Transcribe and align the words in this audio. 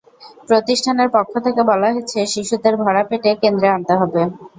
প্রতিষ্ঠানের 0.47 1.09
পক্ষ 1.15 1.33
থেকে 1.45 1.61
বলা 1.69 1.87
হয়েছে, 1.89 2.19
শিশুদের 2.33 2.73
ভরা 2.81 3.03
পেটে 3.09 3.31
কেন্দ্রে 3.43 3.67
আনতে 3.75 3.93
হবে। 4.01 4.21